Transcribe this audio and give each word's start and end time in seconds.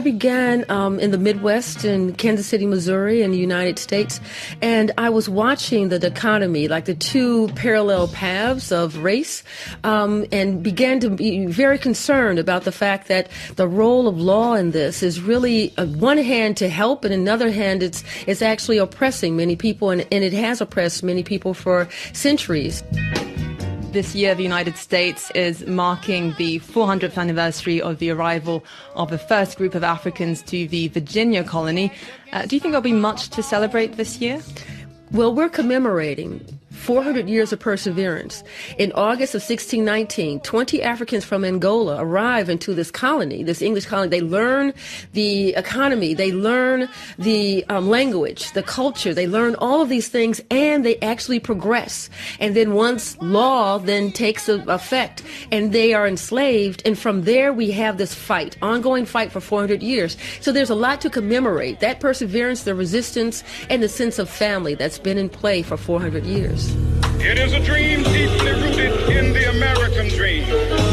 I 0.00 0.02
began 0.02 0.64
um, 0.70 0.98
in 0.98 1.10
the 1.10 1.18
Midwest 1.18 1.84
in 1.84 2.14
Kansas 2.14 2.46
City, 2.46 2.64
Missouri, 2.64 3.20
in 3.20 3.32
the 3.32 3.36
United 3.36 3.78
States, 3.78 4.18
and 4.62 4.90
I 4.96 5.10
was 5.10 5.28
watching 5.28 5.90
the 5.90 5.98
dichotomy, 5.98 6.68
like 6.68 6.86
the 6.86 6.94
two 6.94 7.48
parallel 7.48 8.08
paths 8.08 8.72
of 8.72 8.96
race, 9.04 9.44
um, 9.84 10.24
and 10.32 10.62
began 10.62 11.00
to 11.00 11.10
be 11.10 11.44
very 11.44 11.76
concerned 11.76 12.38
about 12.38 12.64
the 12.64 12.72
fact 12.72 13.08
that 13.08 13.28
the 13.56 13.68
role 13.68 14.08
of 14.08 14.18
law 14.18 14.54
in 14.54 14.70
this 14.70 15.02
is 15.02 15.20
really, 15.20 15.74
on 15.76 16.00
one 16.00 16.16
hand, 16.16 16.56
to 16.56 16.70
help, 16.70 17.04
and 17.04 17.12
another 17.12 17.50
hand, 17.50 17.82
it's 17.82 18.02
it's 18.26 18.40
actually 18.40 18.78
oppressing 18.78 19.36
many 19.36 19.54
people, 19.54 19.90
and, 19.90 20.06
and 20.10 20.24
it 20.24 20.32
has 20.32 20.62
oppressed 20.62 21.02
many 21.02 21.22
people 21.22 21.52
for 21.52 21.86
centuries. 22.14 22.82
This 23.92 24.14
year, 24.14 24.36
the 24.36 24.44
United 24.44 24.76
States 24.76 25.32
is 25.32 25.66
marking 25.66 26.32
the 26.38 26.60
400th 26.60 27.18
anniversary 27.18 27.82
of 27.82 27.98
the 27.98 28.10
arrival 28.10 28.64
of 28.94 29.10
the 29.10 29.18
first 29.18 29.58
group 29.58 29.74
of 29.74 29.82
Africans 29.82 30.42
to 30.42 30.68
the 30.68 30.86
Virginia 30.88 31.42
colony. 31.42 31.92
Uh, 32.32 32.46
do 32.46 32.54
you 32.54 32.60
think 32.60 32.70
there'll 32.70 32.82
be 32.82 32.92
much 32.92 33.30
to 33.30 33.42
celebrate 33.42 33.96
this 33.96 34.20
year? 34.20 34.40
Well, 35.10 35.34
we're 35.34 35.48
commemorating 35.48 36.59
400 36.80 37.28
years 37.28 37.52
of 37.52 37.60
perseverance. 37.60 38.42
In 38.78 38.90
August 38.92 39.34
of 39.34 39.42
1619, 39.42 40.40
20 40.40 40.82
Africans 40.82 41.24
from 41.24 41.44
Angola 41.44 42.02
arrive 42.02 42.48
into 42.48 42.74
this 42.74 42.90
colony, 42.90 43.42
this 43.42 43.60
English 43.60 43.86
colony. 43.86 44.08
They 44.08 44.20
learn 44.22 44.72
the 45.12 45.50
economy, 45.50 46.14
they 46.14 46.32
learn 46.32 46.88
the 47.18 47.64
um, 47.68 47.88
language, 47.88 48.52
the 48.52 48.62
culture, 48.62 49.12
they 49.12 49.26
learn 49.26 49.54
all 49.56 49.82
of 49.82 49.88
these 49.88 50.08
things, 50.08 50.40
and 50.50 50.84
they 50.84 50.96
actually 51.00 51.38
progress. 51.38 52.08
And 52.40 52.56
then 52.56 52.72
once 52.72 53.16
law 53.20 53.78
then 53.78 54.10
takes 54.10 54.48
effect, 54.48 55.22
and 55.52 55.72
they 55.72 55.92
are 55.92 56.06
enslaved, 56.06 56.82
and 56.86 56.98
from 56.98 57.22
there 57.22 57.52
we 57.52 57.70
have 57.72 57.98
this 57.98 58.14
fight, 58.14 58.56
ongoing 58.62 59.04
fight 59.04 59.30
for 59.30 59.40
400 59.40 59.82
years. 59.82 60.16
So 60.40 60.50
there's 60.50 60.70
a 60.70 60.74
lot 60.74 61.00
to 61.02 61.10
commemorate 61.10 61.80
that 61.80 62.00
perseverance, 62.00 62.62
the 62.62 62.74
resistance, 62.74 63.44
and 63.68 63.82
the 63.82 63.88
sense 63.88 64.18
of 64.18 64.30
family 64.30 64.74
that's 64.74 64.98
been 64.98 65.18
in 65.18 65.28
play 65.28 65.62
for 65.62 65.76
400 65.76 66.24
years. 66.24 66.69
It 67.20 67.38
is 67.38 67.52
a 67.52 67.60
dream 67.60 68.02
deeply 68.02 68.52
rooted 68.52 68.92
in 69.10 69.32
the 69.32 69.50
American 69.50 70.08
dream. 70.08 70.89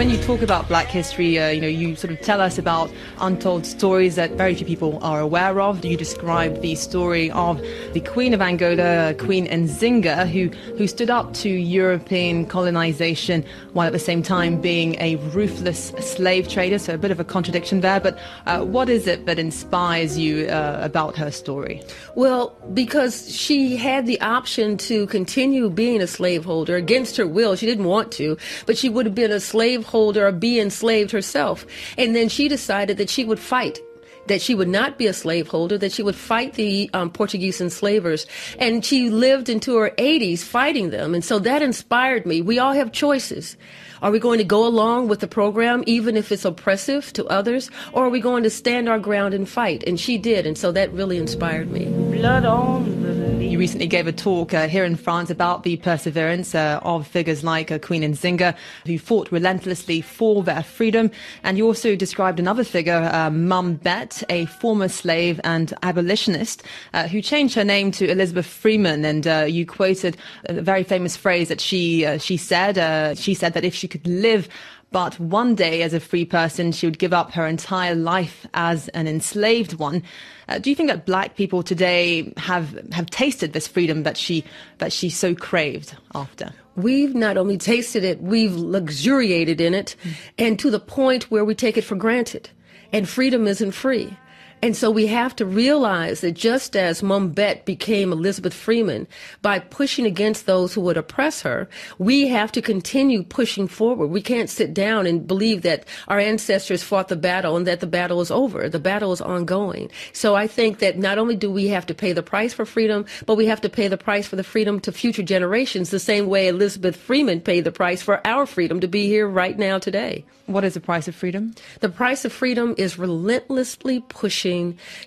When 0.00 0.08
you 0.08 0.16
talk 0.22 0.40
about 0.40 0.66
Black 0.66 0.86
history, 0.86 1.38
uh, 1.38 1.50
you 1.50 1.60
know, 1.60 1.68
you 1.68 1.94
sort 1.94 2.10
of 2.10 2.22
tell 2.22 2.40
us 2.40 2.56
about 2.56 2.90
untold 3.18 3.66
stories 3.66 4.14
that 4.14 4.30
very 4.30 4.54
few 4.54 4.64
people 4.64 4.98
are 5.02 5.20
aware 5.20 5.60
of. 5.60 5.84
You 5.84 5.94
describe 5.94 6.62
the 6.62 6.74
story 6.74 7.30
of 7.32 7.60
the 7.92 8.00
Queen 8.00 8.32
of 8.32 8.40
Angola, 8.40 9.14
Queen 9.18 9.46
Nzinga, 9.46 10.26
who 10.26 10.48
who 10.78 10.86
stood 10.86 11.10
up 11.10 11.34
to 11.34 11.50
European 11.50 12.46
colonization 12.46 13.44
while 13.74 13.88
at 13.88 13.92
the 13.92 13.98
same 13.98 14.22
time 14.22 14.58
being 14.58 14.94
a 15.00 15.16
ruthless 15.34 15.88
slave 16.00 16.48
trader. 16.48 16.78
So 16.78 16.94
a 16.94 16.96
bit 16.96 17.10
of 17.10 17.20
a 17.20 17.24
contradiction 17.24 17.82
there. 17.82 18.00
But 18.00 18.18
uh, 18.46 18.64
what 18.64 18.88
is 18.88 19.06
it 19.06 19.26
that 19.26 19.38
inspires 19.38 20.16
you 20.16 20.46
uh, 20.46 20.78
about 20.80 21.14
her 21.18 21.30
story? 21.30 21.82
Well, 22.14 22.56
because 22.72 23.36
she 23.36 23.76
had 23.76 24.06
the 24.06 24.18
option 24.22 24.78
to 24.78 25.06
continue 25.08 25.68
being 25.68 26.00
a 26.00 26.06
slaveholder 26.06 26.76
against 26.76 27.18
her 27.18 27.26
will. 27.26 27.54
She 27.54 27.66
didn't 27.66 27.84
want 27.84 28.12
to, 28.12 28.38
but 28.64 28.78
she 28.78 28.88
would 28.88 29.04
have 29.04 29.14
been 29.14 29.30
a 29.30 29.40
slave 29.40 29.89
slaveholder 29.90 30.26
or 30.26 30.32
be 30.32 30.60
enslaved 30.60 31.10
herself. 31.10 31.66
And 31.98 32.14
then 32.14 32.28
she 32.28 32.48
decided 32.48 32.96
that 32.98 33.10
she 33.10 33.24
would 33.24 33.40
fight 33.40 33.80
that 34.26 34.42
she 34.42 34.54
would 34.54 34.68
not 34.68 34.96
be 34.96 35.08
a 35.08 35.12
slaveholder, 35.12 35.76
that 35.78 35.90
she 35.90 36.04
would 36.04 36.14
fight 36.14 36.54
the 36.54 36.88
um, 36.92 37.10
Portuguese 37.10 37.60
enslavers. 37.60 38.26
And 38.60 38.84
she 38.84 39.10
lived 39.10 39.48
into 39.48 39.76
her 39.78 39.90
80s 39.98 40.44
fighting 40.44 40.90
them. 40.90 41.14
And 41.14 41.24
so 41.24 41.40
that 41.40 41.62
inspired 41.62 42.26
me. 42.26 42.40
We 42.40 42.60
all 42.60 42.72
have 42.72 42.92
choices. 42.92 43.56
Are 44.02 44.12
we 44.12 44.20
going 44.20 44.38
to 44.38 44.44
go 44.44 44.64
along 44.64 45.08
with 45.08 45.18
the 45.18 45.26
program, 45.26 45.82
even 45.86 46.16
if 46.16 46.30
it's 46.30 46.44
oppressive 46.44 47.12
to 47.14 47.26
others? 47.26 47.70
Or 47.92 48.04
are 48.04 48.10
we 48.10 48.20
going 48.20 48.44
to 48.44 48.50
stand 48.50 48.88
our 48.88 49.00
ground 49.00 49.34
and 49.34 49.48
fight? 49.48 49.82
And 49.84 49.98
she 49.98 50.16
did. 50.16 50.46
And 50.46 50.56
so 50.56 50.70
that 50.70 50.92
really 50.92 51.16
inspired 51.16 51.72
me. 51.72 51.86
Blood 51.86 52.44
on 52.44 53.09
you 53.20 53.58
recently 53.58 53.86
gave 53.86 54.06
a 54.06 54.12
talk 54.12 54.54
uh, 54.54 54.68
here 54.68 54.84
in 54.84 54.96
France 54.96 55.28
about 55.28 55.62
the 55.62 55.76
perseverance 55.78 56.54
uh, 56.54 56.80
of 56.82 57.06
figures 57.06 57.42
like 57.42 57.70
uh, 57.70 57.78
Queen 57.78 58.02
Nzinga, 58.02 58.56
who 58.86 58.98
fought 58.98 59.30
relentlessly 59.32 60.00
for 60.00 60.42
their 60.42 60.62
freedom. 60.62 61.10
And 61.42 61.58
you 61.58 61.66
also 61.66 61.96
described 61.96 62.38
another 62.38 62.64
figure, 62.64 63.10
uh, 63.12 63.30
Mum 63.30 63.74
Bet, 63.74 64.22
a 64.28 64.46
former 64.46 64.88
slave 64.88 65.40
and 65.44 65.74
abolitionist, 65.82 66.62
uh, 66.94 67.08
who 67.08 67.20
changed 67.20 67.54
her 67.54 67.64
name 67.64 67.90
to 67.92 68.10
Elizabeth 68.10 68.46
Freeman. 68.46 69.04
And 69.04 69.26
uh, 69.26 69.46
you 69.48 69.66
quoted 69.66 70.16
a 70.44 70.60
very 70.60 70.84
famous 70.84 71.16
phrase 71.16 71.48
that 71.48 71.60
she 71.60 72.06
she 72.18 72.36
said. 72.36 73.18
she 73.18 73.34
said 73.34 73.54
that 73.54 73.64
if 73.64 73.74
she 73.74 73.88
could 73.88 74.06
live 74.06 74.48
but 74.92 75.20
one 75.20 75.54
day, 75.54 75.82
as 75.82 75.94
a 75.94 76.00
free 76.00 76.24
person, 76.24 76.72
she 76.72 76.86
would 76.86 76.98
give 76.98 77.12
up 77.12 77.32
her 77.32 77.46
entire 77.46 77.94
life 77.94 78.44
as 78.54 78.88
an 78.88 79.06
enslaved 79.06 79.74
one. 79.74 80.02
Uh, 80.48 80.58
do 80.58 80.68
you 80.68 80.74
think 80.74 80.88
that 80.88 81.06
black 81.06 81.36
people 81.36 81.62
today 81.62 82.32
have 82.36 82.76
have 82.92 83.06
tasted 83.06 83.52
this 83.52 83.68
freedom 83.68 84.02
that 84.02 84.16
she 84.16 84.44
that 84.78 84.92
she 84.92 85.08
so 85.08 85.34
craved 85.34 85.96
after? 86.14 86.52
We've 86.74 87.14
not 87.14 87.36
only 87.36 87.56
tasted 87.56 88.02
it, 88.02 88.20
we've 88.20 88.54
luxuriated 88.54 89.60
in 89.60 89.74
it, 89.74 89.94
mm. 90.02 90.14
and 90.38 90.58
to 90.58 90.70
the 90.70 90.80
point 90.80 91.30
where 91.30 91.44
we 91.44 91.54
take 91.54 91.76
it 91.76 91.84
for 91.84 91.94
granted. 91.94 92.50
And 92.92 93.08
freedom 93.08 93.46
isn't 93.46 93.70
free. 93.70 94.16
And 94.62 94.76
so 94.76 94.90
we 94.90 95.06
have 95.06 95.34
to 95.36 95.46
realize 95.46 96.20
that 96.20 96.32
just 96.32 96.76
as 96.76 97.02
Mum 97.02 97.30
Bet 97.30 97.64
became 97.64 98.12
Elizabeth 98.12 98.52
Freeman 98.52 99.08
by 99.40 99.58
pushing 99.58 100.04
against 100.04 100.44
those 100.44 100.74
who 100.74 100.82
would 100.82 100.98
oppress 100.98 101.40
her, 101.40 101.66
we 101.98 102.28
have 102.28 102.52
to 102.52 102.60
continue 102.60 103.22
pushing 103.22 103.66
forward. 103.66 104.08
We 104.08 104.20
can't 104.20 104.50
sit 104.50 104.74
down 104.74 105.06
and 105.06 105.26
believe 105.26 105.62
that 105.62 105.86
our 106.08 106.18
ancestors 106.18 106.82
fought 106.82 107.08
the 107.08 107.16
battle 107.16 107.56
and 107.56 107.66
that 107.66 107.80
the 107.80 107.86
battle 107.86 108.20
is 108.20 108.30
over. 108.30 108.68
The 108.68 108.78
battle 108.78 109.12
is 109.12 109.22
ongoing. 109.22 109.90
So 110.12 110.34
I 110.34 110.46
think 110.46 110.80
that 110.80 110.98
not 110.98 111.16
only 111.16 111.36
do 111.36 111.50
we 111.50 111.68
have 111.68 111.86
to 111.86 111.94
pay 111.94 112.12
the 112.12 112.22
price 112.22 112.52
for 112.52 112.66
freedom, 112.66 113.06
but 113.24 113.36
we 113.36 113.46
have 113.46 113.62
to 113.62 113.70
pay 113.70 113.88
the 113.88 113.96
price 113.96 114.26
for 114.26 114.36
the 114.36 114.44
freedom 114.44 114.78
to 114.80 114.92
future 114.92 115.22
generations 115.22 115.88
the 115.88 115.98
same 115.98 116.26
way 116.26 116.48
Elizabeth 116.48 116.96
Freeman 116.96 117.40
paid 117.40 117.64
the 117.64 117.72
price 117.72 118.02
for 118.02 118.20
our 118.26 118.44
freedom 118.44 118.80
to 118.80 118.88
be 118.88 119.06
here 119.06 119.26
right 119.26 119.58
now 119.58 119.78
today. 119.78 120.22
What 120.46 120.64
is 120.64 120.74
the 120.74 120.80
price 120.80 121.06
of 121.06 121.14
freedom? 121.14 121.54
The 121.78 121.88
price 121.88 122.24
of 122.24 122.32
freedom 122.32 122.74
is 122.76 122.98
relentlessly 122.98 124.00
pushing 124.08 124.49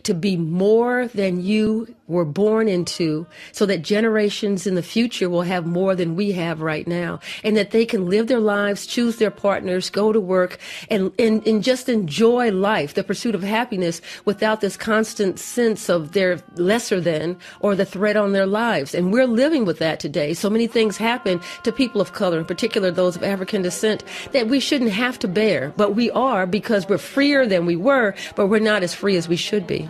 to 0.04 0.14
be 0.14 0.38
more 0.38 1.08
than 1.08 1.44
you 1.44 1.94
were 2.08 2.26
born 2.26 2.68
into 2.68 3.26
so 3.52 3.66
that 3.66 3.81
generations 3.81 4.68
in 4.68 4.76
the 4.76 4.84
future 4.84 5.30
will 5.30 5.42
have 5.42 5.66
more 5.66 5.96
than 5.96 6.16
we 6.16 6.31
have 6.31 6.62
right 6.62 6.88
now 6.88 7.20
and 7.44 7.56
that 7.56 7.72
they 7.72 7.86
can 7.86 8.09
live 8.09 8.28
their 8.28 8.40
lives, 8.40 8.86
choose 8.86 9.18
their 9.18 9.31
partners, 9.31 9.90
go 9.90 10.12
to 10.12 10.20
work 10.20 10.59
and, 10.90 11.12
and, 11.18 11.46
and 11.48 11.64
just 11.64 11.88
enjoy 11.88 12.52
life, 12.52 12.94
the 12.94 13.04
pursuit 13.04 13.36
of 13.36 13.44
happiness 13.44 14.02
without 14.26 14.62
this 14.62 14.78
constant 14.78 15.40
sense 15.40 15.90
of 15.90 16.12
they're 16.12 16.40
lesser 16.56 17.00
than 17.00 17.38
or 17.62 17.75
the 17.75 17.86
threat 17.86 18.18
on 18.18 18.34
their 18.34 18.46
lives. 18.46 18.94
And 18.94 19.12
we're 19.12 19.28
living 19.28 19.66
with 19.66 19.80
that 19.80 20.00
today. 20.00 20.34
So 20.34 20.50
many 20.50 20.68
things 20.68 20.98
happen 20.98 21.40
to 21.64 21.72
people 21.72 22.02
of 22.02 22.14
color, 22.14 22.40
in 22.40 22.46
particular 22.46 22.92
those 22.92 23.16
of 23.16 23.24
African 23.24 23.62
descent, 23.62 24.04
that 24.31 24.48
we 24.48 24.60
shouldn't 24.60 24.92
have 24.92 25.18
to 25.20 25.28
bear, 25.28 25.74
but 25.78 25.96
we 25.96 26.12
are 26.12 26.46
because 26.46 26.88
we're 26.88 26.98
freer 26.98 27.48
than 27.48 27.66
we 27.66 27.75
were, 27.75 28.14
but 28.36 28.48
we're 28.48 28.60
not 28.60 28.84
as 28.84 28.94
free 28.94 29.16
as 29.16 29.28
we 29.28 29.32
should 29.35 29.67
be. 29.67 29.89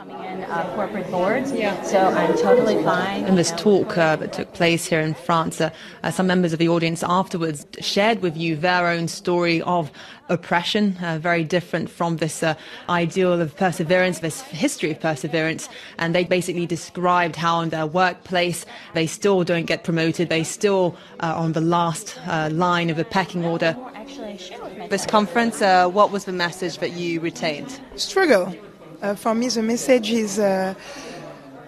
Uh, 0.53 0.75
corporate 0.75 1.09
boards, 1.09 1.51
yeah. 1.51 1.81
so 1.81 1.97
I'm 1.97 2.37
totally 2.37 2.83
fine. 2.83 3.25
In 3.25 3.35
this 3.35 3.51
talk 3.53 3.97
uh, 3.97 4.15
that 4.17 4.33
took 4.33 4.53
place 4.53 4.85
here 4.85 4.99
in 4.99 5.15
France, 5.15 5.59
uh, 5.59 5.71
uh 6.03 6.11
some 6.11 6.27
members 6.27 6.53
of 6.53 6.59
the 6.59 6.69
audience 6.69 7.01
afterwards 7.01 7.65
shared 7.79 8.21
with 8.21 8.37
you 8.37 8.55
their 8.55 8.87
own 8.87 9.07
story 9.07 9.63
of 9.63 9.91
oppression, 10.29 10.95
uh, 11.01 11.17
very 11.17 11.43
different 11.43 11.89
from 11.89 12.17
this 12.17 12.43
uh, 12.43 12.53
ideal 12.87 13.41
of 13.41 13.55
perseverance, 13.57 14.19
this 14.19 14.41
history 14.41 14.91
of 14.91 14.99
perseverance. 14.99 15.69
And 15.97 16.13
they 16.13 16.23
basically 16.23 16.67
described 16.67 17.35
how 17.35 17.61
in 17.61 17.69
their 17.69 17.87
workplace 17.87 18.63
they 18.93 19.07
still 19.07 19.43
don't 19.43 19.65
get 19.65 19.83
promoted, 19.83 20.29
they 20.29 20.43
still 20.43 20.95
are 21.19 21.33
on 21.33 21.53
the 21.53 21.61
last 21.61 22.19
line 22.27 22.91
of 22.91 22.97
the 22.97 23.05
pecking 23.05 23.43
order. 23.43 23.75
This 24.89 25.07
conference, 25.07 25.61
what 25.61 26.11
was 26.11 26.25
the 26.25 26.31
message 26.31 26.77
that 26.77 26.91
you 26.91 27.21
retained? 27.21 27.79
Struggle 27.96 28.53
uh, 29.03 29.14
for 29.16 29.35
me, 29.35 29.50
the 29.50 29.61
message 29.61 30.11
is 30.11 30.40
uh, 30.40 30.73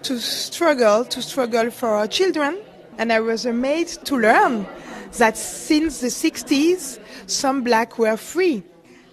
to 0.02 0.18
struggle, 0.18 1.04
to 1.04 1.20
struggle 1.20 1.70
for 1.70 1.90
our 1.90 2.08
children. 2.08 2.58
And 2.96 3.12
I 3.12 3.20
was 3.20 3.44
amazed 3.44 4.06
to 4.06 4.16
learn 4.16 4.66
that 5.18 5.36
since 5.36 6.00
the 6.00 6.06
60s, 6.06 6.98
some 7.26 7.62
black 7.62 7.98
were 7.98 8.16
free. 8.16 8.62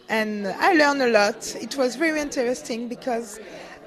And 0.08 0.48
I 0.48 0.74
learned 0.74 1.02
a 1.02 1.10
lot. 1.10 1.56
It 1.62 1.76
was 1.76 1.98
very 1.98 2.22
interesting 2.22 2.88
because 2.88 3.40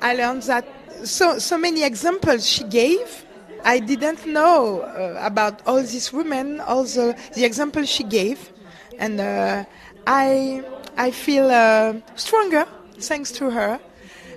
I 0.03 0.15
learned 0.15 0.43
that 0.43 0.69
so, 1.05 1.39
so 1.39 1.57
many 1.57 1.83
examples 1.83 2.47
she 2.47 2.65
gave. 2.65 3.25
I 3.65 3.79
didn't 3.79 4.27
know 4.27 4.81
uh, 4.83 5.19
about 5.19 5.67
all 5.67 5.81
these 5.81 6.13
women, 6.13 6.61
all 6.61 6.85
the, 6.85 7.17
the 7.35 7.45
examples 7.45 7.89
she 7.89 8.05
gave. 8.05 8.53
And 8.99 9.19
uh, 9.19 9.65
I, 10.07 10.63
I 10.97 11.11
feel 11.11 11.51
uh, 11.51 11.95
stronger 12.17 12.67
thanks 12.99 13.31
to 13.33 13.51
her. 13.51 13.81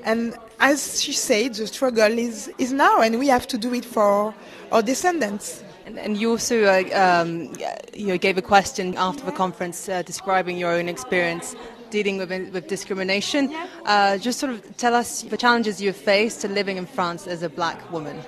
And 0.03 0.35
as 0.59 1.01
she 1.01 1.13
said, 1.13 1.55
the 1.55 1.67
struggle 1.67 2.17
is, 2.17 2.51
is 2.57 2.71
now, 2.71 3.01
and 3.01 3.19
we 3.19 3.27
have 3.27 3.47
to 3.47 3.57
do 3.57 3.73
it 3.73 3.85
for 3.85 4.33
our 4.71 4.81
descendants. 4.81 5.63
And, 5.85 5.97
and 5.97 6.17
you 6.17 6.31
also 6.31 6.65
uh, 6.65 6.83
um, 6.93 7.53
you 7.93 8.07
know, 8.07 8.17
gave 8.17 8.37
a 8.37 8.41
question 8.41 8.95
after 8.97 9.25
the 9.25 9.31
conference 9.31 9.89
uh, 9.89 10.03
describing 10.03 10.57
your 10.57 10.71
own 10.71 10.87
experience 10.87 11.55
dealing 11.89 12.17
with, 12.17 12.29
with 12.53 12.67
discrimination. 12.67 13.53
Uh, 13.85 14.17
just 14.17 14.39
sort 14.39 14.53
of 14.53 14.77
tell 14.77 14.93
us 14.93 15.23
the 15.23 15.37
challenges 15.37 15.81
you've 15.81 15.95
faced 15.95 16.41
to 16.41 16.47
living 16.47 16.77
in 16.77 16.85
France 16.85 17.27
as 17.27 17.43
a 17.43 17.49
black 17.49 17.91
woman. 17.91 18.19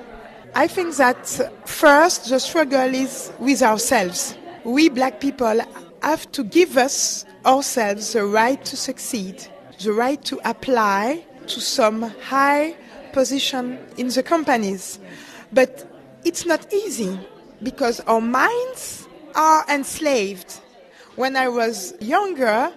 I 0.56 0.68
think 0.68 0.96
that 0.96 1.28
first 1.66 2.30
the 2.30 2.40
struggle 2.40 2.94
is 2.94 3.32
with 3.40 3.62
ourselves. 3.62 4.36
We 4.64 4.90
black 4.90 5.22
people 5.22 5.62
have 6.02 6.32
to 6.34 6.44
give 6.44 6.78
us 6.78 7.26
ourselves 7.46 8.14
the 8.14 8.26
right 8.26 8.64
to 8.66 8.76
succeed, 8.76 9.48
the 9.82 9.94
right 9.94 10.22
to 10.26 10.40
apply 10.44 11.24
to 11.48 11.62
some 11.62 12.04
high 12.22 12.76
position 13.14 13.78
in 13.98 14.08
the 14.08 14.24
companies. 14.24 15.00
But 15.52 15.88
it's 16.24 16.46
not 16.46 16.72
easy 16.74 17.20
because 17.64 18.00
our 18.02 18.22
minds 18.22 19.08
are 19.36 19.66
enslaved. 19.70 20.60
When 21.16 21.36
I 21.36 21.48
was 21.48 21.94
younger, 22.00 22.72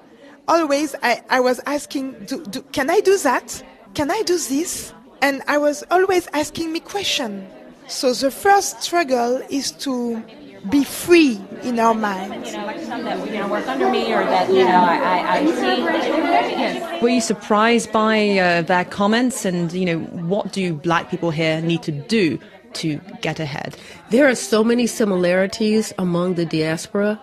always 0.48 0.94
I, 1.02 1.22
I 1.30 1.40
was 1.40 1.60
asking, 1.66 2.24
do, 2.26 2.44
do, 2.44 2.62
can 2.72 2.90
I 2.90 3.00
do 3.00 3.16
that? 3.18 3.62
Can 3.94 4.10
I 4.10 4.22
do 4.22 4.38
this? 4.38 4.92
And 5.22 5.42
I 5.46 5.58
was 5.58 5.84
always 5.90 6.26
asking 6.32 6.72
me 6.72 6.80
questions. 6.80 7.50
So 7.86 8.12
the 8.12 8.30
first 8.30 8.82
struggle 8.82 9.42
is 9.50 9.70
to 9.72 10.22
be 10.70 10.84
free 10.84 11.40
in 11.62 11.78
our 11.78 11.94
minds. 11.94 12.52
You 12.52 12.58
know, 12.58 12.66
like 12.66 12.80
some 12.80 13.04
that 13.04 13.26
you 13.26 13.38
know 13.38 13.48
work 13.48 13.66
under 13.66 13.90
me 13.90 14.12
or 14.12 14.24
that 14.24 14.48
you 14.48 14.64
know 14.64 14.84
I, 14.84 15.38
I 15.38 16.90
see. 16.90 17.00
Were 17.00 17.08
you 17.08 17.20
surprised 17.20 17.92
by 17.92 18.38
uh, 18.38 18.62
their 18.62 18.84
comments? 18.84 19.44
And 19.44 19.72
you 19.72 19.84
know, 19.84 19.98
what 19.98 20.52
do 20.52 20.74
black 20.74 21.10
people 21.10 21.30
here 21.30 21.60
need 21.60 21.82
to 21.82 21.92
do 21.92 22.38
to 22.74 23.00
get 23.20 23.40
ahead? 23.40 23.76
There 24.10 24.28
are 24.28 24.34
so 24.34 24.64
many 24.64 24.86
similarities 24.86 25.92
among 25.98 26.34
the 26.34 26.46
diaspora 26.46 27.20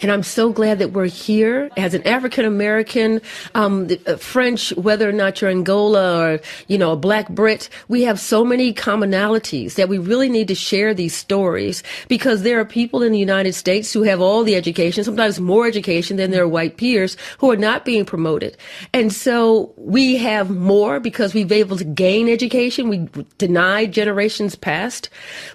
and 0.00 0.10
I'm 0.10 0.22
so 0.22 0.52
glad 0.52 0.78
that 0.78 0.92
we're 0.92 1.06
here 1.06 1.70
as 1.76 1.94
an 1.94 2.06
African 2.06 2.44
American, 2.44 3.20
um, 3.54 3.88
uh, 4.06 4.16
French, 4.16 4.70
whether 4.76 5.08
or 5.08 5.12
not 5.12 5.40
you're 5.40 5.50
Angola 5.50 6.18
or, 6.20 6.40
you 6.68 6.78
know, 6.78 6.92
a 6.92 6.96
black 6.96 7.28
Brit. 7.28 7.68
We 7.88 8.02
have 8.02 8.18
so 8.18 8.44
many 8.44 8.72
commonalities 8.72 9.74
that 9.74 9.88
we 9.88 9.98
really 9.98 10.28
need 10.28 10.48
to 10.48 10.54
share 10.54 10.94
these 10.94 11.14
stories 11.14 11.82
because 12.08 12.42
there 12.42 12.58
are 12.60 12.64
people 12.64 13.02
in 13.02 13.12
the 13.12 13.18
United 13.18 13.54
States 13.54 13.92
who 13.92 14.02
have 14.02 14.20
all 14.20 14.44
the 14.44 14.56
education, 14.56 15.04
sometimes 15.04 15.40
more 15.40 15.66
education 15.66 16.16
than 16.16 16.30
their 16.30 16.48
white 16.48 16.76
peers 16.76 17.16
who 17.38 17.50
are 17.50 17.56
not 17.56 17.84
being 17.84 18.04
promoted. 18.04 18.56
And 18.92 19.12
so 19.12 19.72
we 19.76 20.16
have 20.16 20.50
more 20.50 21.00
because 21.00 21.34
we've 21.34 21.48
been 21.48 21.58
able 21.58 21.76
to 21.76 21.84
gain 21.84 22.28
education. 22.28 22.88
We 22.88 23.08
denied 23.38 23.92
generations 23.92 24.56
past, 24.56 25.08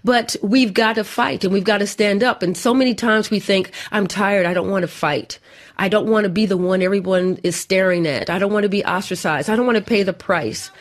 but 0.03 0.35
we've 0.41 0.73
got 0.73 0.95
to 0.95 1.03
fight 1.03 1.43
and 1.43 1.53
we've 1.53 1.63
got 1.63 1.79
to 1.79 1.87
stand 1.87 2.23
up. 2.23 2.43
And 2.43 2.55
so 2.55 2.73
many 2.73 2.95
times 2.95 3.29
we 3.29 3.39
think, 3.39 3.71
I'm 3.91 4.07
tired 4.07 4.18
tired. 4.19 4.45
I 4.45 4.53
don't 4.53 4.69
want 4.69 4.83
to 4.83 4.87
fight. 4.89 5.39
I 5.77 5.87
don't 5.87 6.09
want 6.09 6.25
to 6.25 6.29
be 6.29 6.45
the 6.45 6.57
one 6.57 6.81
everyone 6.81 7.39
is 7.41 7.55
staring 7.55 8.05
at. 8.05 8.29
I 8.29 8.37
don't 8.37 8.51
want 8.51 8.63
to 8.63 8.69
be 8.69 8.83
ostracized. 8.83 9.49
I 9.49 9.55
don't 9.55 9.65
want 9.65 9.77
to 9.77 9.83
pay 9.83 10.03
the 10.03 10.11
price. 10.11 10.71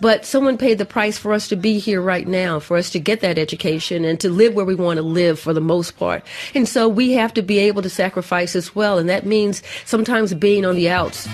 But 0.00 0.24
someone 0.24 0.58
paid 0.58 0.78
the 0.78 0.84
price 0.84 1.16
for 1.16 1.32
us 1.32 1.46
to 1.48 1.54
be 1.54 1.78
here 1.78 2.02
right 2.02 2.26
now, 2.26 2.58
for 2.58 2.76
us 2.76 2.90
to 2.90 2.98
get 2.98 3.20
that 3.20 3.38
education 3.38 4.04
and 4.04 4.18
to 4.18 4.28
live 4.28 4.54
where 4.54 4.64
we 4.64 4.74
want 4.74 4.96
to 4.96 5.02
live 5.02 5.38
for 5.38 5.52
the 5.52 5.60
most 5.60 5.96
part. 5.96 6.24
And 6.56 6.68
so 6.68 6.88
we 6.88 7.12
have 7.12 7.32
to 7.34 7.42
be 7.42 7.60
able 7.60 7.82
to 7.82 7.88
sacrifice 7.88 8.56
as 8.56 8.74
well. 8.74 8.98
And 8.98 9.08
that 9.08 9.24
means 9.24 9.62
sometimes 9.84 10.34
being 10.34 10.64
on 10.64 10.74
the 10.74 10.90
outs. 10.90 11.28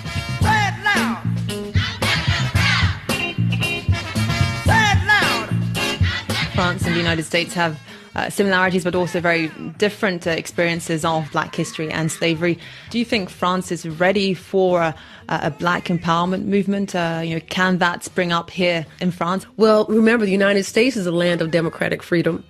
France 6.54 6.84
and 6.84 6.94
the 6.94 6.98
United 6.98 7.24
States 7.24 7.54
have 7.54 7.80
uh, 8.14 8.30
similarities 8.30 8.84
but 8.84 8.94
also 8.94 9.20
very 9.20 9.48
different 9.78 10.26
uh, 10.26 10.30
experiences 10.30 11.04
of 11.04 11.30
black 11.32 11.54
history 11.54 11.90
and 11.90 12.10
slavery. 12.10 12.58
Do 12.90 12.98
you 12.98 13.04
think 13.04 13.30
France 13.30 13.72
is 13.72 13.88
ready 13.88 14.34
for 14.34 14.82
a, 14.82 14.94
a 15.28 15.50
black 15.50 15.86
empowerment 15.86 16.44
movement? 16.44 16.94
Uh, 16.94 17.22
you 17.24 17.34
know, 17.34 17.40
can 17.48 17.78
that 17.78 18.04
spring 18.04 18.32
up 18.32 18.50
here 18.50 18.86
in 19.00 19.10
France? 19.10 19.46
Well, 19.56 19.86
remember, 19.86 20.24
the 20.24 20.32
United 20.32 20.64
States 20.64 20.96
is 20.96 21.06
a 21.06 21.12
land 21.12 21.42
of 21.42 21.50
democratic 21.50 22.02
freedom, 22.02 22.44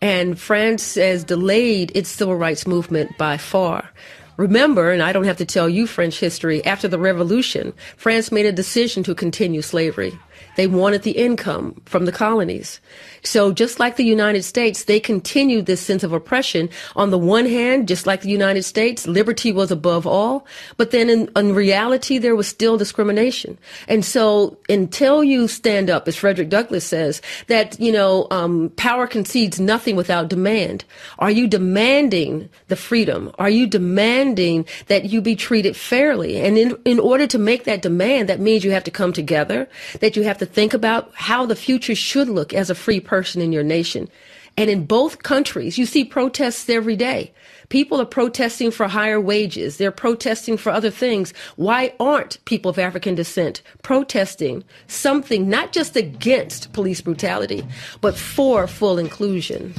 and 0.00 0.38
France 0.38 0.94
has 0.94 1.24
delayed 1.24 1.90
its 1.94 2.08
civil 2.08 2.36
rights 2.36 2.66
movement 2.66 3.16
by 3.18 3.36
far. 3.36 3.90
Remember, 4.36 4.92
and 4.92 5.02
I 5.02 5.12
don't 5.12 5.24
have 5.24 5.38
to 5.38 5.44
tell 5.44 5.68
you 5.68 5.88
French 5.88 6.20
history, 6.20 6.64
after 6.64 6.86
the 6.86 6.98
revolution, 6.98 7.72
France 7.96 8.30
made 8.30 8.46
a 8.46 8.52
decision 8.52 9.02
to 9.02 9.14
continue 9.14 9.62
slavery. 9.62 10.16
They 10.56 10.66
wanted 10.66 11.02
the 11.02 11.12
income 11.12 11.80
from 11.84 12.04
the 12.04 12.12
colonies. 12.12 12.80
So 13.22 13.52
just 13.52 13.78
like 13.78 13.96
the 13.96 14.04
United 14.04 14.42
States, 14.42 14.84
they 14.84 15.00
continued 15.00 15.66
this 15.66 15.80
sense 15.80 16.02
of 16.02 16.12
oppression. 16.12 16.68
On 16.96 17.10
the 17.10 17.18
one 17.18 17.46
hand, 17.46 17.88
just 17.88 18.06
like 18.06 18.22
the 18.22 18.30
United 18.30 18.62
States, 18.62 19.06
liberty 19.06 19.52
was 19.52 19.70
above 19.70 20.06
all. 20.06 20.46
But 20.76 20.90
then 20.90 21.08
in, 21.10 21.30
in 21.36 21.54
reality, 21.54 22.18
there 22.18 22.36
was 22.36 22.48
still 22.48 22.76
discrimination. 22.76 23.58
And 23.86 24.04
so 24.04 24.56
until 24.68 25.22
you 25.22 25.48
stand 25.48 25.90
up, 25.90 26.08
as 26.08 26.16
Frederick 26.16 26.48
Douglass 26.48 26.84
says, 26.84 27.22
that, 27.46 27.78
you 27.78 27.92
know, 27.92 28.26
um, 28.30 28.70
power 28.76 29.06
concedes 29.06 29.60
nothing 29.60 29.96
without 29.96 30.28
demand. 30.28 30.84
Are 31.18 31.30
you 31.30 31.46
demanding 31.46 32.48
the 32.68 32.76
freedom? 32.76 33.30
Are 33.38 33.50
you 33.50 33.66
demanding 33.66 34.66
that 34.86 35.06
you 35.06 35.20
be 35.20 35.36
treated 35.36 35.76
fairly? 35.76 36.40
And 36.40 36.56
in, 36.58 36.76
in 36.84 36.98
order 36.98 37.26
to 37.26 37.38
make 37.38 37.64
that 37.64 37.82
demand, 37.82 38.28
that 38.28 38.40
means 38.40 38.64
you 38.64 38.70
have 38.72 38.84
to 38.84 38.90
come 38.90 39.12
together, 39.12 39.68
that 40.00 40.16
you 40.16 40.22
have 40.28 40.38
to 40.38 40.46
think 40.46 40.74
about 40.74 41.10
how 41.14 41.46
the 41.46 41.56
future 41.56 41.94
should 41.94 42.28
look 42.28 42.54
as 42.54 42.70
a 42.70 42.74
free 42.74 43.00
person 43.00 43.42
in 43.42 43.52
your 43.52 43.62
nation. 43.62 44.08
And 44.56 44.68
in 44.68 44.86
both 44.86 45.22
countries, 45.22 45.78
you 45.78 45.86
see 45.86 46.04
protests 46.04 46.68
every 46.68 46.96
day. 46.96 47.32
People 47.68 48.00
are 48.00 48.06
protesting 48.06 48.70
for 48.70 48.88
higher 48.88 49.20
wages. 49.20 49.76
They're 49.76 49.92
protesting 49.92 50.56
for 50.56 50.70
other 50.70 50.90
things. 50.90 51.32
Why 51.56 51.94
aren't 52.00 52.44
people 52.44 52.70
of 52.70 52.78
African 52.78 53.14
descent 53.14 53.62
protesting 53.82 54.64
something 54.86 55.48
not 55.48 55.72
just 55.72 55.96
against 55.96 56.72
police 56.72 57.00
brutality, 57.00 57.64
but 58.00 58.16
for 58.16 58.66
full 58.66 58.98
inclusion? 58.98 59.72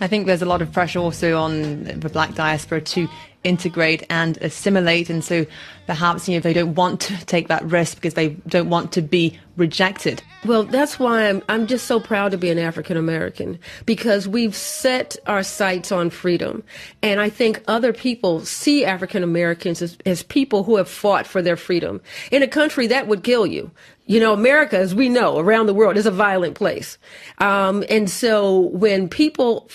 I 0.00 0.06
think 0.06 0.26
there's 0.26 0.42
a 0.42 0.46
lot 0.46 0.62
of 0.62 0.72
pressure 0.72 1.00
also 1.00 1.36
on 1.36 1.84
the 1.84 2.08
black 2.08 2.34
diaspora 2.34 2.80
to 2.80 3.08
integrate 3.48 4.04
and 4.10 4.36
assimilate. 4.38 5.10
And 5.10 5.24
so 5.24 5.46
perhaps, 5.86 6.28
you 6.28 6.36
know, 6.36 6.40
they 6.40 6.52
don't 6.52 6.74
want 6.74 7.00
to 7.00 7.24
take 7.24 7.48
that 7.48 7.64
risk 7.64 7.96
because 7.96 8.14
they 8.14 8.28
don't 8.46 8.68
want 8.68 8.92
to 8.92 9.02
be 9.02 9.38
rejected. 9.56 10.22
Well, 10.44 10.64
that's 10.64 10.98
why 10.98 11.28
I'm, 11.28 11.42
I'm 11.48 11.66
just 11.66 11.86
so 11.86 11.98
proud 11.98 12.30
to 12.32 12.38
be 12.38 12.50
an 12.50 12.58
African 12.58 12.96
American 12.96 13.58
because 13.86 14.28
we've 14.28 14.54
set 14.54 15.16
our 15.26 15.42
sights 15.42 15.90
on 15.90 16.10
freedom. 16.10 16.62
And 17.02 17.20
I 17.20 17.30
think 17.30 17.64
other 17.66 17.92
people 17.92 18.44
see 18.44 18.84
African 18.84 19.22
Americans 19.22 19.82
as, 19.82 19.96
as 20.06 20.22
people 20.22 20.62
who 20.62 20.76
have 20.76 20.88
fought 20.88 21.26
for 21.26 21.42
their 21.42 21.56
freedom 21.56 22.00
in 22.30 22.42
a 22.42 22.48
country 22.48 22.86
that 22.88 23.08
would 23.08 23.24
kill 23.24 23.46
you. 23.46 23.70
You 24.06 24.20
know, 24.20 24.32
America, 24.32 24.78
as 24.78 24.94
we 24.94 25.08
know, 25.08 25.38
around 25.38 25.66
the 25.66 25.74
world 25.74 25.96
is 25.96 26.06
a 26.06 26.10
violent 26.10 26.54
place. 26.54 26.98
Um, 27.38 27.84
and 27.90 28.08
so 28.08 28.60
when 28.72 29.08
people 29.08 29.68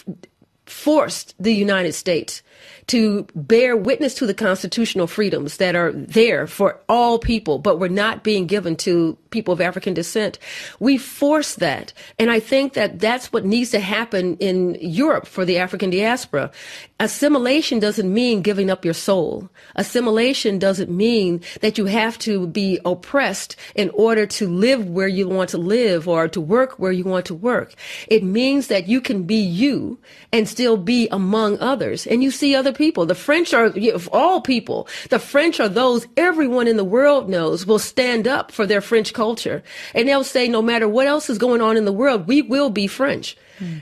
forced 0.65 1.35
the 1.39 1.53
United 1.53 1.93
States 1.93 2.41
to 2.87 3.27
bear 3.35 3.75
witness 3.77 4.13
to 4.15 4.25
the 4.25 4.33
constitutional 4.33 5.07
freedoms 5.07 5.57
that 5.57 5.75
are 5.75 5.91
there 5.91 6.47
for 6.47 6.79
all 6.89 7.19
people, 7.19 7.59
but 7.59 7.79
were 7.79 7.89
not 7.89 8.23
being 8.23 8.47
given 8.47 8.75
to 8.77 9.17
people 9.29 9.53
of 9.53 9.61
African 9.61 9.93
descent. 9.93 10.39
We 10.79 10.97
force 10.97 11.55
that. 11.55 11.93
And 12.19 12.29
I 12.29 12.39
think 12.39 12.73
that 12.73 12.99
that's 12.99 13.33
what 13.33 13.45
needs 13.45 13.71
to 13.71 13.79
happen 13.79 14.37
in 14.37 14.75
Europe 14.79 15.25
for 15.25 15.45
the 15.45 15.57
African 15.57 15.89
diaspora. 15.89 16.51
Assimilation 16.99 17.79
doesn't 17.79 18.13
mean 18.13 18.41
giving 18.41 18.69
up 18.69 18.85
your 18.85 18.93
soul. 18.93 19.49
Assimilation 19.75 20.59
doesn't 20.59 20.89
mean 20.89 21.41
that 21.61 21.77
you 21.77 21.85
have 21.85 22.17
to 22.19 22.47
be 22.47 22.79
oppressed 22.85 23.55
in 23.75 23.89
order 23.91 24.25
to 24.27 24.47
live 24.47 24.87
where 24.87 25.07
you 25.07 25.27
want 25.27 25.49
to 25.49 25.57
live 25.57 26.07
or 26.07 26.27
to 26.27 26.39
work 26.39 26.77
where 26.79 26.91
you 26.91 27.03
want 27.03 27.25
to 27.25 27.35
work. 27.35 27.73
It 28.07 28.23
means 28.23 28.67
that 28.67 28.87
you 28.87 29.01
can 29.01 29.23
be 29.23 29.35
you 29.35 29.97
and 30.31 30.47
still 30.47 30.77
be 30.77 31.07
among 31.09 31.59
others. 31.59 32.05
And 32.05 32.23
you 32.23 32.31
see 32.31 32.55
other 32.55 32.72
people. 32.73 33.05
The 33.05 33.15
French 33.15 33.53
are, 33.53 33.65
of 33.65 34.09
all 34.11 34.41
people, 34.41 34.87
the 35.09 35.19
French 35.19 35.59
are 35.59 35.69
those 35.69 36.07
everyone 36.17 36.67
in 36.67 36.77
the 36.77 36.83
world 36.83 37.29
knows 37.29 37.65
will 37.65 37.79
stand 37.79 38.27
up 38.27 38.51
for 38.51 38.65
their 38.65 38.81
French 38.81 39.13
culture. 39.13 39.63
And 39.93 40.07
they'll 40.07 40.23
say, 40.23 40.47
no 40.47 40.61
matter 40.61 40.87
what 40.87 41.07
else 41.07 41.29
is 41.29 41.37
going 41.37 41.61
on 41.61 41.77
in 41.77 41.85
the 41.85 41.91
world, 41.91 42.27
we 42.27 42.41
will 42.41 42.69
be 42.69 42.87
French. 42.87 43.37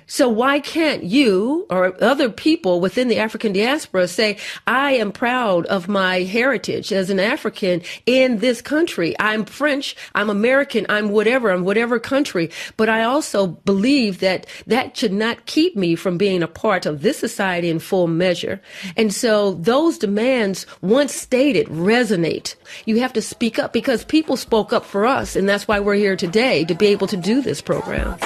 So 0.07 0.29
why 0.29 0.59
can't 0.59 1.03
you 1.03 1.65
or 1.69 2.01
other 2.03 2.29
people 2.29 2.79
within 2.81 3.07
the 3.07 3.17
African 3.17 3.53
diaspora 3.53 4.07
say, 4.07 4.37
I 4.67 4.93
am 4.93 5.11
proud 5.11 5.65
of 5.67 5.87
my 5.87 6.21
heritage 6.21 6.91
as 6.91 7.09
an 7.09 7.19
African 7.19 7.81
in 8.05 8.39
this 8.39 8.61
country. 8.61 9.15
I'm 9.19 9.45
French. 9.45 9.95
I'm 10.13 10.29
American. 10.29 10.85
I'm 10.89 11.09
whatever. 11.09 11.49
I'm 11.51 11.63
whatever 11.63 11.99
country. 11.99 12.49
But 12.77 12.89
I 12.89 13.03
also 13.03 13.47
believe 13.47 14.19
that 14.19 14.45
that 14.67 14.97
should 14.97 15.13
not 15.13 15.45
keep 15.45 15.75
me 15.75 15.95
from 15.95 16.17
being 16.17 16.43
a 16.43 16.47
part 16.47 16.85
of 16.85 17.01
this 17.01 17.17
society 17.17 17.69
in 17.69 17.79
full 17.79 18.07
measure. 18.07 18.61
And 18.97 19.13
so 19.13 19.53
those 19.53 19.97
demands, 19.97 20.65
once 20.81 21.13
stated, 21.13 21.67
resonate. 21.67 22.55
You 22.85 22.99
have 22.99 23.13
to 23.13 23.21
speak 23.21 23.57
up 23.57 23.73
because 23.73 24.03
people 24.03 24.37
spoke 24.37 24.73
up 24.73 24.85
for 24.85 25.05
us. 25.05 25.35
And 25.35 25.47
that's 25.47 25.67
why 25.67 25.79
we're 25.79 25.95
here 25.95 26.15
today 26.15 26.65
to 26.65 26.75
be 26.75 26.87
able 26.87 27.07
to 27.07 27.17
do 27.17 27.41
this 27.41 27.61
program. 27.61 28.17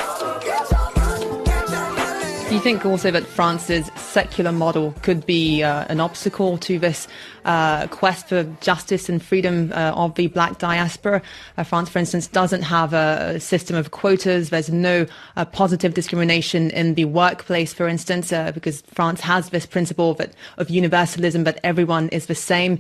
Do 2.56 2.60
you 2.60 2.64
think 2.64 2.86
also 2.86 3.12
that 3.12 3.28
France's 3.28 3.92
secular 3.98 4.54
model 4.54 4.94
could 5.02 5.26
be 5.26 5.62
uh, 5.62 5.84
an 5.90 6.00
obstacle 6.00 6.58
to 6.60 6.80
this 6.80 7.06
uh, 7.44 7.86
quest 7.88 8.30
for 8.30 8.44
justice 8.62 9.10
and 9.10 9.22
freedom 9.22 9.74
uh, 9.74 9.92
of 9.94 10.16
the 10.16 10.28
black 10.28 10.58
diaspora? 10.58 11.22
Uh, 11.58 11.64
France, 11.66 11.90
for 11.90 12.00
instance, 12.00 12.28
doesn't 12.28 12.62
have 12.62 12.94
a 12.94 13.42
system 13.42 13.76
of 13.76 13.92
quotas. 13.92 14.52
There's 14.52 14.70
no 14.70 15.06
uh, 15.36 15.44
positive 15.44 15.94
discrimination 15.96 16.70
in 16.72 16.94
the 16.94 17.04
workplace, 17.04 17.74
for 17.74 17.90
instance, 17.90 18.32
uh, 18.32 18.54
because 18.54 18.84
France 18.84 19.20
has 19.20 19.50
this 19.50 19.66
principle 19.66 20.14
that, 20.14 20.32
of 20.58 20.70
universalism 20.70 21.44
that 21.44 21.60
everyone 21.62 22.08
is 22.10 22.28
the 22.28 22.36
same. 22.36 22.80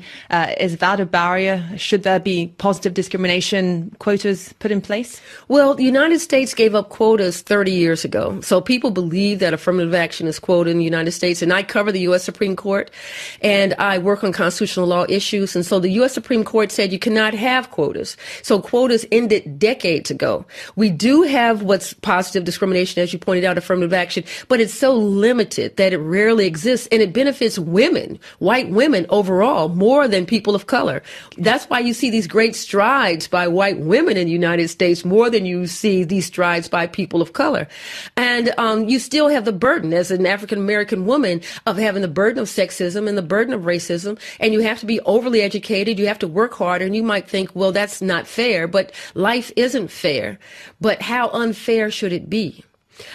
is 0.57 0.77
that 0.77 1.01
a 1.01 1.05
barrier? 1.05 1.61
Should 1.75 2.03
there 2.03 2.21
be 2.21 2.47
positive 2.59 2.93
discrimination 2.93 3.93
quotas 3.99 4.53
put 4.59 4.71
in 4.71 4.79
place? 4.79 5.19
Well, 5.49 5.75
the 5.75 5.83
United 5.83 6.19
States 6.19 6.53
gave 6.53 6.75
up 6.75 6.87
quotas 6.87 7.41
30 7.41 7.71
years 7.71 8.05
ago. 8.05 8.39
So 8.39 8.61
people 8.61 8.89
believe 8.89 9.39
that 9.39 9.53
affirmative 9.65 9.95
action 9.95 10.27
is 10.27 10.37
quoted 10.37 10.69
in 10.69 10.77
the 10.77 10.83
United 10.83 11.11
States. 11.11 11.41
And 11.41 11.51
I 11.51 11.63
cover 11.63 11.91
the 11.91 12.01
U.S. 12.01 12.23
Supreme 12.23 12.55
Court 12.55 12.91
and 13.41 13.73
I 13.79 13.97
work 13.97 14.23
on 14.23 14.31
constitutional 14.31 14.85
law 14.85 15.05
issues. 15.09 15.55
And 15.55 15.65
so 15.65 15.79
the 15.79 15.89
U.S. 16.01 16.13
Supreme 16.13 16.43
Court 16.43 16.71
said 16.71 16.93
you 16.93 16.99
cannot 16.99 17.33
have 17.33 17.71
quotas. 17.71 18.15
So 18.43 18.61
quotas 18.61 19.07
ended 19.11 19.57
decades 19.57 20.11
ago. 20.11 20.45
We 20.75 20.91
do 20.91 21.23
have 21.23 21.63
what's 21.63 21.93
positive 21.93 22.43
discrimination, 22.43 23.01
as 23.01 23.11
you 23.11 23.17
pointed 23.17 23.43
out, 23.43 23.57
affirmative 23.57 23.91
action, 23.91 24.23
but 24.49 24.59
it's 24.59 24.73
so 24.73 24.93
limited 24.93 25.77
that 25.77 25.93
it 25.93 25.97
rarely 25.97 26.45
exists 26.45 26.87
and 26.91 27.01
it 27.01 27.11
benefits 27.11 27.57
women, 27.57 28.19
white 28.37 28.69
women 28.69 29.07
overall, 29.09 29.69
more 29.69 30.07
than 30.07 30.27
people 30.27 30.53
of 30.53 30.67
color. 30.67 31.01
That's 31.39 31.65
why 31.65 31.79
you 31.79 31.95
see 31.95 32.11
these 32.11 32.27
great 32.27 32.55
strides 32.55 33.27
by 33.27 33.47
white 33.47 33.79
women 33.79 34.15
in 34.15 34.27
the 34.27 34.31
United 34.31 34.67
States 34.67 35.03
more 35.03 35.31
than 35.31 35.47
you 35.47 35.65
see 35.65 36.03
these 36.03 36.27
strides 36.27 36.67
by 36.67 36.85
people 36.85 37.19
of 37.19 37.33
color. 37.33 37.67
And 38.15 38.53
um, 38.59 38.87
you 38.87 38.99
still 38.99 39.27
have 39.45 39.53
the 39.53 39.59
burden 39.59 39.93
as 39.93 40.11
an 40.11 40.25
African 40.25 40.57
American 40.57 41.05
woman 41.05 41.41
of 41.65 41.77
having 41.77 42.01
the 42.01 42.07
burden 42.07 42.41
of 42.41 42.47
sexism 42.47 43.07
and 43.07 43.17
the 43.17 43.21
burden 43.21 43.53
of 43.53 43.61
racism. 43.61 44.19
And 44.39 44.53
you 44.53 44.61
have 44.61 44.79
to 44.79 44.85
be 44.85 44.99
overly 45.01 45.41
educated. 45.41 45.99
You 45.99 46.07
have 46.07 46.19
to 46.19 46.27
work 46.27 46.55
harder. 46.55 46.85
And 46.85 46.95
you 46.95 47.03
might 47.03 47.29
think, 47.29 47.51
well, 47.53 47.71
that's 47.71 48.01
not 48.01 48.27
fair, 48.27 48.67
but 48.67 48.91
life 49.13 49.51
isn't 49.55 49.89
fair. 49.89 50.39
But 50.81 51.01
how 51.01 51.29
unfair 51.29 51.91
should 51.91 52.13
it 52.13 52.29
be? 52.29 52.63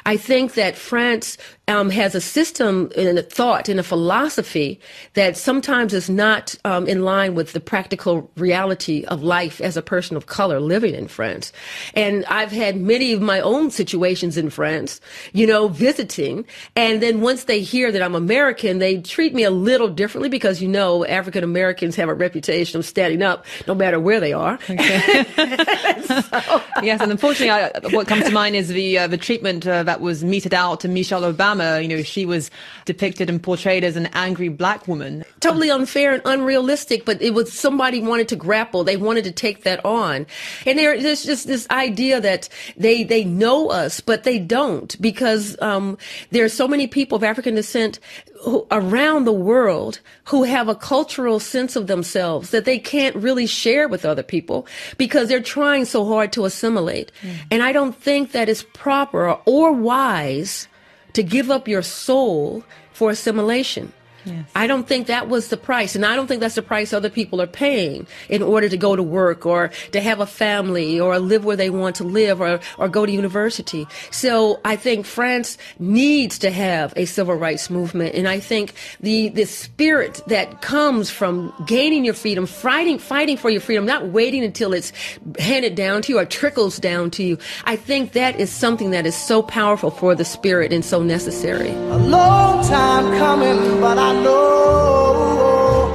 I 0.05 0.17
think 0.17 0.55
that 0.55 0.77
France 0.77 1.39
um, 1.71 1.91
has 1.91 2.15
a 2.15 2.21
system 2.21 2.91
and 2.97 3.19
a 3.19 3.23
thought 3.23 3.69
and 3.69 3.79
a 3.79 3.83
philosophy 3.83 4.81
that 5.15 5.37
sometimes 5.37 5.95
is 5.95 6.11
not 6.11 6.57
um, 6.65 6.87
in 6.89 7.05
line 7.05 7.35
with 7.35 7.53
the 7.53 7.61
practical 7.61 8.31
reality 8.37 9.05
of 9.05 9.23
life 9.23 9.61
as 9.61 9.77
a 9.77 9.83
person 9.83 10.17
of 10.17 10.27
color 10.27 10.59
living 10.59 10.95
in 10.95 11.07
France. 11.07 11.53
And 11.95 12.25
I've 12.27 12.51
had 12.51 12.77
many 12.77 13.13
of 13.13 13.23
my 13.23 13.41
own 13.41 13.71
situations 13.71 14.37
in 14.37 14.51
France, 14.51 15.01
you 15.33 15.47
know, 15.47 15.69
visiting. 15.69 16.45
And 16.75 17.01
then 17.01 17.21
once 17.21 17.45
they 17.45 17.61
hear 17.61 17.93
that 17.93 18.03
I'm 18.03 18.17
American, 18.17 18.81
they 18.81 19.01
treat 19.01 19.33
me 19.33 19.45
a 19.45 19.51
little 19.51 19.89
differently 19.89 20.29
because, 20.29 20.61
you 20.61 20.69
know, 20.69 21.07
African 21.07 21.45
Americans 21.45 21.95
have 21.97 22.09
a 22.09 22.15
reputation 22.15 22.79
of 22.81 22.85
standing 22.85 23.23
up 23.23 23.47
no 23.69 23.75
matter 23.75 24.01
where 24.01 24.19
they 24.19 24.33
are. 24.33 24.55
Okay. 24.69 25.25
so, 26.05 26.63
yes, 26.83 27.01
and 27.01 27.13
unfortunately, 27.13 27.51
I, 27.51 27.71
what 27.95 28.09
comes 28.09 28.25
to 28.25 28.33
mind 28.33 28.57
is 28.57 28.69
the 28.69 28.99
uh, 28.99 29.07
the 29.07 29.17
treatment 29.17 29.67
uh, 29.71 29.83
that 29.85 30.01
was 30.01 30.25
meted 30.25 30.53
out 30.53 30.81
to 30.81 30.89
Michelle 30.89 31.23
Obama 31.23 31.71
you 31.79 31.89
know, 31.89 32.03
she 32.03 32.27
was 32.27 32.51
depicted 32.85 33.29
and 33.29 33.43
portrayed 33.43 33.85
as 33.85 33.97
an 33.97 34.07
angry 34.13 34.49
black 34.49 34.89
woman. 34.89 35.25
Totally 35.41 35.71
unfair 35.71 36.13
and 36.13 36.23
unrealistic, 36.25 37.05
but 37.05 37.21
it 37.23 37.35
was 37.35 37.53
somebody 37.53 38.01
wanted 38.01 38.29
to 38.29 38.37
grapple. 38.37 38.85
They 38.85 38.97
wanted 38.97 39.25
to 39.25 39.33
take 39.33 39.65
that 39.65 39.85
on. 39.85 40.27
And 40.67 40.79
there, 40.79 41.01
there's 41.01 41.25
just 41.25 41.47
this 41.47 41.69
idea 41.71 42.21
that 42.21 42.49
they, 42.77 43.05
they 43.05 43.25
know 43.25 43.69
us, 43.71 44.01
but 44.01 44.25
they 44.25 44.39
don't 44.39 45.01
because, 45.01 45.61
um, 45.63 45.99
there 46.31 46.45
are 46.45 46.49
so 46.49 46.69
many 46.69 46.87
people 46.87 47.17
of 47.17 47.25
African 47.25 47.55
descent 47.55 48.01
who, 48.41 48.67
around 48.71 49.25
the 49.25 49.33
world 49.33 50.01
who 50.25 50.45
have 50.45 50.69
a 50.69 50.75
cultural 50.75 51.39
sense 51.39 51.77
of 51.77 51.87
themselves 51.87 52.51
that 52.51 52.65
they 52.65 52.79
can't 52.79 53.15
really 53.17 53.47
share 53.47 53.87
with 53.89 54.05
other 54.05 54.23
people 54.23 54.67
because 54.97 55.29
they're 55.29 55.43
trying 55.43 55.85
so 55.85 56.07
hard 56.07 56.33
to 56.33 56.45
assimilate. 56.45 57.13
Mm. 57.23 57.35
And 57.51 57.63
I 57.63 57.73
don't 57.73 57.95
think 57.95 58.33
that 58.33 58.49
is 58.49 58.63
proper 58.63 59.33
or 59.45 59.73
wise 59.73 60.69
to 61.13 61.23
give 61.23 61.51
up 61.51 61.69
your 61.69 61.83
soul 61.83 62.65
for 62.93 63.11
assimilation. 63.11 63.93
Yes. 64.25 64.47
I 64.55 64.67
don't 64.67 64.87
think 64.87 65.07
that 65.07 65.29
was 65.29 65.49
the 65.49 65.57
price. 65.57 65.95
And 65.95 66.05
I 66.05 66.17
don't 66.17 66.27
think 66.27 66.41
that's 66.41 66.55
the 66.55 66.63
price 66.63 66.93
other 66.93 67.11
people 67.11 67.41
are 67.41 67.47
paying 67.47 68.07
in 68.29 68.43
order 68.43 68.69
to 68.69 68.77
go 68.77 68.97
to 68.97 69.03
work 69.03 69.47
or 69.47 69.71
to 69.93 70.01
have 70.01 70.21
a 70.21 70.27
family 70.27 71.01
or 71.01 71.19
live 71.19 71.45
where 71.45 71.57
they 71.57 71.71
want 71.71 71.97
to 71.97 72.05
live 72.05 72.41
or, 72.41 72.61
or 72.79 72.89
go 72.89 73.07
to 73.07 73.13
university. 73.13 73.87
So 74.11 74.61
I 74.65 74.77
think 74.77 75.07
France 75.07 75.59
needs 75.79 76.39
to 76.41 76.51
have 76.51 76.93
a 76.97 77.05
civil 77.05 77.35
rights 77.35 77.71
movement. 77.71 78.15
And 78.15 78.29
I 78.29 78.41
think 78.41 78.75
the, 79.01 79.29
the 79.31 79.47
spirit 79.47 80.23
that 80.27 80.63
comes 80.63 81.11
from 81.11 81.53
gaining 81.67 82.05
your 82.05 82.15
freedom, 82.15 82.47
fighting, 82.47 82.99
fighting 82.99 83.37
for 83.37 83.51
your 83.51 83.61
freedom, 83.61 83.87
not 83.87 84.09
waiting 84.09 84.45
until 84.45 84.73
it's 84.73 84.93
handed 85.39 85.75
down 85.75 86.03
to 86.03 86.13
you 86.13 86.19
or 86.19 86.25
trickles 86.25 86.79
down 86.79 87.11
to 87.13 87.23
you. 87.23 87.39
I 87.65 87.77
think 87.77 88.13
that 88.13 88.39
is 88.39 88.51
something 88.51 88.91
that 88.91 89.07
is 89.07 89.17
so 89.17 89.43
powerful 89.43 89.91
for 89.91 90.15
the 90.15 90.25
spirit 90.25 90.73
and 90.73 90.85
so 90.85 91.03
necessary. 91.03 91.71
A 91.71 91.99
long 91.99 92.67
time 92.67 93.17
coming, 93.19 93.81
but 93.81 93.99
I 93.99 94.10
I 94.11 94.13
know 94.25 95.87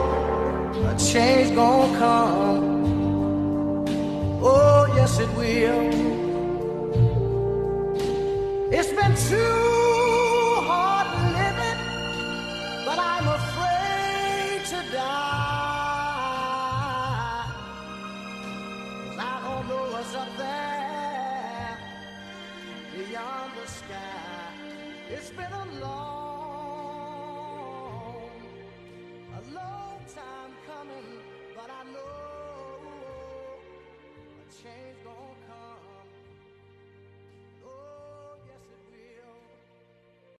a 0.87 0.95
change 0.97 1.53
gonna 1.53 1.97
come. 1.97 3.85
Oh, 4.41 4.85
yes, 4.95 5.19
it 5.19 5.29
will. 5.35 5.81
It's 8.71 8.91
been 8.93 9.15
too 9.27 9.74